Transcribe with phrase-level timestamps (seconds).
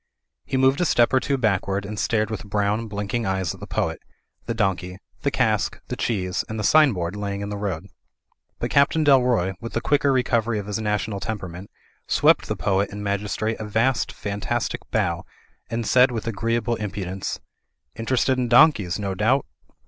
[0.45, 3.67] He moved a step or two backward and stared with brown, blinking eyes at the
[3.67, 3.99] poet,
[4.47, 7.85] the donkey, the cask, the cheese, and the sign board lying in the road.
[8.57, 11.69] But Captain Dalroy, with the quicker recovery of his national temperament,
[12.07, 15.23] swept the poet and magis trate a vast fantastic bow
[15.69, 17.39] and said with agreeable impudence,
[17.95, 19.45] "interested in donkeys, no doubt?"